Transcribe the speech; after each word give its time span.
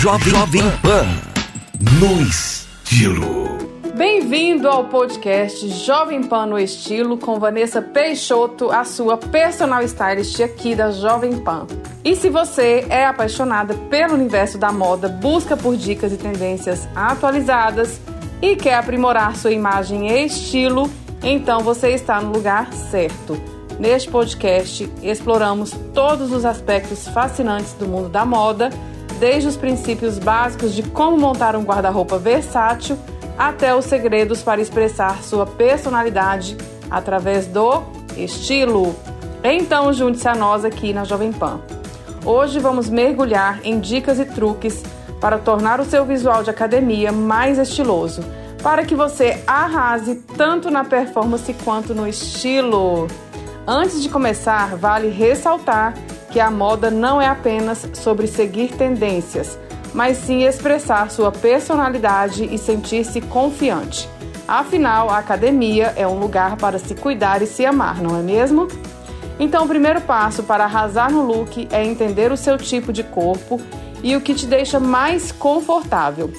Jovem, 0.00 0.30
Jovem 0.30 0.62
Pan 0.80 1.06
no 1.98 2.22
estilo. 2.22 3.58
Bem-vindo 3.96 4.68
ao 4.68 4.84
podcast 4.84 5.68
Jovem 5.70 6.22
Pan 6.22 6.46
no 6.46 6.56
Estilo 6.56 7.18
com 7.18 7.40
Vanessa 7.40 7.82
Peixoto, 7.82 8.70
a 8.70 8.84
sua 8.84 9.16
personal 9.16 9.82
stylist 9.82 10.38
aqui 10.38 10.76
da 10.76 10.92
Jovem 10.92 11.40
Pan. 11.40 11.66
E 12.04 12.14
se 12.14 12.30
você 12.30 12.86
é 12.88 13.06
apaixonada 13.06 13.74
pelo 13.90 14.14
universo 14.14 14.56
da 14.56 14.70
moda, 14.70 15.08
busca 15.08 15.56
por 15.56 15.76
dicas 15.76 16.12
e 16.12 16.16
tendências 16.16 16.88
atualizadas 16.94 18.00
e 18.40 18.54
quer 18.54 18.74
aprimorar 18.74 19.34
sua 19.34 19.50
imagem 19.50 20.12
e 20.12 20.26
estilo, 20.26 20.88
então 21.24 21.58
você 21.58 21.88
está 21.88 22.20
no 22.20 22.30
lugar 22.30 22.72
certo. 22.72 23.36
Neste 23.80 24.08
podcast, 24.08 24.88
exploramos 25.02 25.72
todos 25.92 26.30
os 26.30 26.44
aspectos 26.44 27.08
fascinantes 27.08 27.72
do 27.72 27.86
mundo 27.88 28.08
da 28.08 28.24
moda, 28.24 28.70
desde 29.18 29.48
os 29.48 29.56
princípios 29.56 30.18
básicos 30.18 30.72
de 30.72 30.82
como 30.82 31.18
montar 31.18 31.56
um 31.56 31.62
guarda-roupa 31.62 32.18
versátil 32.18 32.98
até 33.36 33.74
os 33.74 33.84
segredos 33.84 34.42
para 34.42 34.60
expressar 34.60 35.22
sua 35.22 35.46
personalidade 35.46 36.56
através 36.90 37.46
do 37.46 37.82
estilo. 38.16 38.94
Então, 39.42 39.92
junte-se 39.92 40.26
a 40.28 40.34
nós 40.34 40.64
aqui 40.64 40.92
na 40.92 41.04
Jovem 41.04 41.32
Pan. 41.32 41.60
Hoje 42.24 42.58
vamos 42.58 42.90
mergulhar 42.90 43.60
em 43.62 43.78
dicas 43.78 44.18
e 44.18 44.24
truques 44.24 44.82
para 45.20 45.38
tornar 45.38 45.80
o 45.80 45.84
seu 45.84 46.04
visual 46.04 46.42
de 46.42 46.50
academia 46.50 47.12
mais 47.12 47.58
estiloso, 47.58 48.22
para 48.62 48.84
que 48.84 48.94
você 48.94 49.42
arrase 49.46 50.16
tanto 50.36 50.70
na 50.70 50.84
performance 50.84 51.52
quanto 51.64 51.94
no 51.94 52.06
estilo. 52.06 53.06
Antes 53.66 54.02
de 54.02 54.08
começar, 54.08 54.76
vale 54.76 55.08
ressaltar 55.08 55.94
que 56.30 56.40
a 56.40 56.50
moda 56.50 56.90
não 56.90 57.20
é 57.20 57.26
apenas 57.26 57.88
sobre 57.94 58.26
seguir 58.26 58.72
tendências, 58.72 59.58
mas 59.94 60.18
sim 60.18 60.44
expressar 60.44 61.10
sua 61.10 61.32
personalidade 61.32 62.44
e 62.44 62.58
sentir-se 62.58 63.20
confiante. 63.20 64.08
Afinal, 64.46 65.10
a 65.10 65.18
academia 65.18 65.92
é 65.96 66.06
um 66.06 66.18
lugar 66.18 66.56
para 66.56 66.78
se 66.78 66.94
cuidar 66.94 67.42
e 67.42 67.46
se 67.46 67.66
amar, 67.66 68.00
não 68.00 68.18
é 68.18 68.22
mesmo? 68.22 68.68
Então, 69.38 69.64
o 69.64 69.68
primeiro 69.68 70.00
passo 70.00 70.42
para 70.42 70.64
arrasar 70.64 71.12
no 71.12 71.22
look 71.22 71.68
é 71.70 71.84
entender 71.84 72.32
o 72.32 72.36
seu 72.36 72.56
tipo 72.56 72.92
de 72.92 73.04
corpo 73.04 73.60
e 74.02 74.16
o 74.16 74.20
que 74.20 74.34
te 74.34 74.46
deixa 74.46 74.80
mais 74.80 75.30
confortável. 75.30 76.32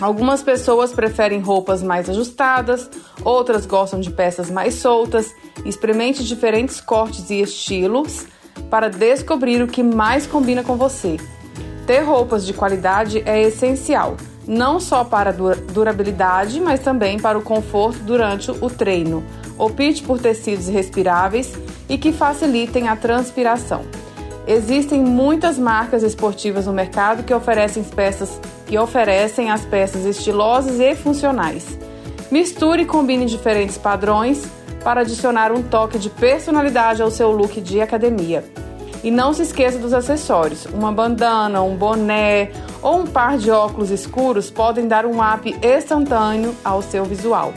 Algumas 0.00 0.42
pessoas 0.42 0.92
preferem 0.92 1.40
roupas 1.40 1.82
mais 1.82 2.08
ajustadas, 2.10 2.90
outras 3.24 3.66
gostam 3.66 4.00
de 4.00 4.10
peças 4.10 4.50
mais 4.50 4.74
soltas. 4.74 5.34
Experimente 5.64 6.24
diferentes 6.24 6.80
cortes 6.80 7.30
e 7.30 7.40
estilos 7.40 8.26
para 8.72 8.88
descobrir 8.88 9.62
o 9.62 9.66
que 9.66 9.82
mais 9.82 10.26
combina 10.26 10.64
com 10.64 10.76
você. 10.76 11.18
Ter 11.86 12.00
roupas 12.00 12.46
de 12.46 12.54
qualidade 12.54 13.22
é 13.26 13.42
essencial, 13.42 14.16
não 14.48 14.80
só 14.80 15.04
para 15.04 15.28
a 15.28 15.54
durabilidade, 15.70 16.58
mas 16.58 16.80
também 16.80 17.18
para 17.18 17.36
o 17.36 17.42
conforto 17.42 17.98
durante 17.98 18.50
o 18.50 18.70
treino. 18.70 19.22
Opte 19.58 20.02
por 20.02 20.18
tecidos 20.18 20.68
respiráveis 20.68 21.52
e 21.86 21.98
que 21.98 22.12
facilitem 22.12 22.88
a 22.88 22.96
transpiração. 22.96 23.82
Existem 24.46 25.02
muitas 25.02 25.58
marcas 25.58 26.02
esportivas 26.02 26.64
no 26.64 26.72
mercado 26.72 27.24
que 27.24 27.34
oferecem 27.34 27.84
peças 27.84 28.40
que 28.66 28.78
oferecem 28.78 29.50
as 29.50 29.66
peças 29.66 30.06
estilosas 30.06 30.80
e 30.80 30.96
funcionais. 30.96 31.78
Misture 32.30 32.80
e 32.80 32.86
combine 32.86 33.26
diferentes 33.26 33.76
padrões 33.76 34.48
para 34.82 35.02
adicionar 35.02 35.52
um 35.52 35.62
toque 35.62 35.98
de 35.98 36.10
personalidade 36.10 37.02
ao 37.02 37.10
seu 37.10 37.30
look 37.30 37.60
de 37.60 37.80
academia. 37.80 38.44
E 39.02 39.10
não 39.10 39.32
se 39.32 39.42
esqueça 39.42 39.78
dos 39.78 39.92
acessórios. 39.92 40.66
Uma 40.66 40.92
bandana, 40.92 41.62
um 41.62 41.76
boné 41.76 42.50
ou 42.80 43.00
um 43.00 43.06
par 43.06 43.38
de 43.38 43.50
óculos 43.50 43.90
escuros 43.90 44.50
podem 44.50 44.86
dar 44.86 45.06
um 45.06 45.18
up 45.20 45.54
instantâneo 45.62 46.54
ao 46.64 46.82
seu 46.82 47.04
visual. 47.04 47.52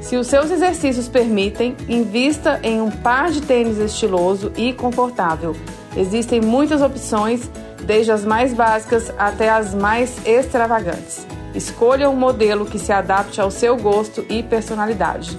Se 0.00 0.16
os 0.16 0.26
seus 0.26 0.50
exercícios 0.50 1.08
permitem, 1.08 1.76
invista 1.88 2.60
em 2.62 2.80
um 2.80 2.90
par 2.90 3.30
de 3.30 3.40
tênis 3.40 3.78
estiloso 3.78 4.52
e 4.56 4.72
confortável 4.72 5.54
Existem 5.96 6.42
muitas 6.42 6.82
opções, 6.82 7.50
desde 7.82 8.12
as 8.12 8.24
mais 8.24 8.52
básicas 8.52 9.10
até 9.16 9.48
as 9.48 9.72
mais 9.72 10.14
extravagantes. 10.26 11.26
Escolha 11.54 12.10
um 12.10 12.14
modelo 12.14 12.66
que 12.66 12.78
se 12.78 12.92
adapte 12.92 13.40
ao 13.40 13.50
seu 13.50 13.76
gosto 13.78 14.26
e 14.28 14.42
personalidade. 14.42 15.38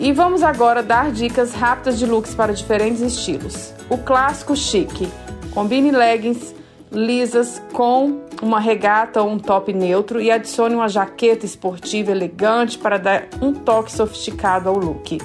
E 0.00 0.12
vamos 0.12 0.44
agora 0.44 0.80
dar 0.80 1.10
dicas 1.10 1.52
rápidas 1.52 1.98
de 1.98 2.06
looks 2.06 2.32
para 2.32 2.52
diferentes 2.52 3.00
estilos. 3.00 3.74
O 3.90 3.98
clássico 3.98 4.54
chique. 4.54 5.08
Combine 5.52 5.90
leggings 5.90 6.54
lisas 6.92 7.60
com 7.72 8.20
uma 8.40 8.60
regata 8.60 9.20
ou 9.20 9.28
um 9.28 9.38
top 9.38 9.72
neutro 9.72 10.20
e 10.20 10.30
adicione 10.30 10.76
uma 10.76 10.88
jaqueta 10.88 11.44
esportiva 11.44 12.12
elegante 12.12 12.78
para 12.78 12.96
dar 12.96 13.24
um 13.42 13.52
toque 13.52 13.90
sofisticado 13.90 14.68
ao 14.68 14.78
look. 14.78 15.18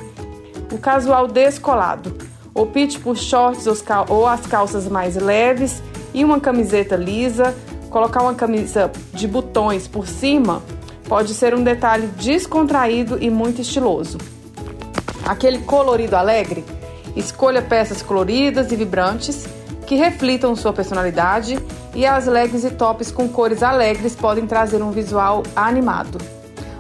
O 0.72 0.80
casual 0.80 1.28
descolado 1.28 2.18
Opte 2.56 3.00
por 3.00 3.16
shorts 3.16 3.68
ou 4.10 4.28
as 4.28 4.46
calças 4.48 4.88
mais 4.88 5.16
leves 5.16 5.84
e 6.16 6.24
uma 6.24 6.40
camiseta 6.40 6.96
lisa. 6.96 7.56
Colocar 7.92 8.24
uma 8.24 8.34
camisa 8.34 8.92
de 9.14 9.28
botões 9.28 9.88
por 9.88 10.08
cima 10.08 10.64
pode 11.08 11.36
ser 11.36 11.54
um 11.54 11.64
detalhe 11.64 12.08
descontraído 12.18 13.20
e 13.22 13.30
muito 13.30 13.62
estiloso. 13.62 14.18
Aquele 15.26 15.60
colorido 15.60 16.16
alegre? 16.16 16.64
Escolha 17.16 17.62
peças 17.62 18.02
coloridas 18.02 18.72
e 18.72 18.76
vibrantes 18.76 19.46
que 19.86 19.96
reflitam 19.96 20.56
sua 20.56 20.74
personalidade 20.74 21.60
e 21.94 22.06
as 22.06 22.26
leggings 22.26 22.66
e 22.66 22.72
tops 22.72 23.12
com 23.12 23.28
cores 23.30 23.62
alegres 23.62 24.16
podem 24.16 24.48
trazer 24.48 24.82
um 24.82 24.92
visual 24.92 25.44
animado. 25.56 26.18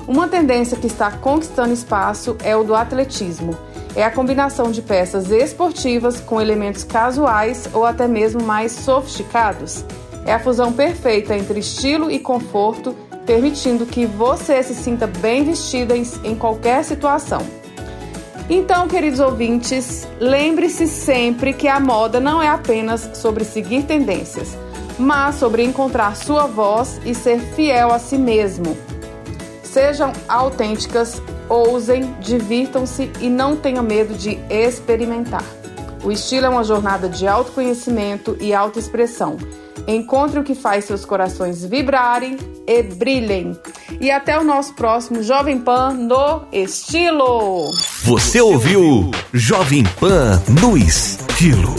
Uma 0.07 0.27
tendência 0.27 0.77
que 0.77 0.87
está 0.87 1.11
conquistando 1.11 1.73
espaço 1.73 2.35
é 2.43 2.55
o 2.55 2.63
do 2.63 2.75
atletismo 2.75 3.57
é 3.95 4.03
a 4.03 4.11
combinação 4.11 4.71
de 4.71 4.81
peças 4.81 5.29
esportivas 5.29 6.19
com 6.19 6.41
elementos 6.41 6.83
casuais 6.83 7.69
ou 7.73 7.85
até 7.85 8.07
mesmo 8.07 8.41
mais 8.41 8.71
sofisticados. 8.71 9.85
É 10.25 10.33
a 10.33 10.39
fusão 10.39 10.73
perfeita 10.73 11.35
entre 11.35 11.59
estilo 11.59 12.09
e 12.09 12.17
conforto, 12.17 12.95
permitindo 13.25 13.85
que 13.85 14.05
você 14.05 14.63
se 14.63 14.73
sinta 14.73 15.05
bem 15.05 15.43
vestida 15.43 15.95
em, 15.95 16.35
qualquer 16.35 16.83
situação. 16.83 17.41
Então, 18.49 18.87
queridos 18.87 19.19
ouvintes, 19.19 20.07
lembre-se 20.19 20.85
sempre 20.87 21.53
que 21.53 21.67
a 21.67 21.79
moda 21.79 22.19
não 22.19 22.41
é 22.41 22.49
apenas 22.49 23.09
sobre 23.13 23.45
seguir 23.45 23.83
tendências, 23.83 24.57
mas 24.99 25.35
sobre 25.35 25.63
encontrar 25.63 26.15
sua 26.17 26.45
voz 26.45 26.99
e 27.05 27.15
ser 27.15 27.39
fiel 27.39 27.91
a 27.91 27.99
si 27.99 28.17
mesmo. 28.17 28.77
Sejam 29.63 30.11
autênticas, 30.27 31.21
ousem, 31.47 32.13
divirtam-se 32.19 33.09
e 33.21 33.29
não 33.29 33.55
tenham 33.55 33.83
medo 33.83 34.13
de 34.13 34.37
experimentar. 34.49 35.62
O 36.03 36.11
estilo 36.11 36.47
é 36.47 36.49
uma 36.49 36.63
jornada 36.63 37.07
de 37.07 37.25
autoconhecimento 37.25 38.35
e 38.41 38.53
autoexpressão. 38.53 39.37
Encontre 39.87 40.39
o 40.39 40.43
que 40.43 40.53
faz 40.53 40.85
seus 40.85 41.05
corações 41.05 41.63
vibrarem 41.63 42.37
e 42.67 42.83
brilhem. 42.83 43.57
E 44.01 44.11
até 44.11 44.37
o 44.37 44.43
nosso 44.43 44.73
próximo 44.73 45.23
Jovem 45.23 45.59
Pan 45.59 45.93
no 45.93 46.45
Estilo. 46.51 47.71
Você 48.03 48.41
ouviu 48.41 49.11
Jovem 49.33 49.83
Pan 49.99 50.41
no 50.61 50.77
Estilo. 50.77 51.73